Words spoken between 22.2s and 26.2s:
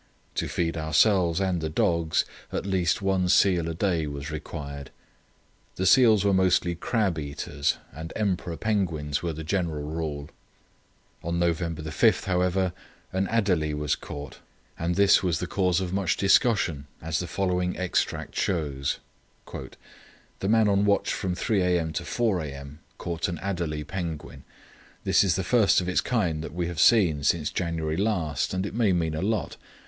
a.m. caught an adelie penguin. This is the first of its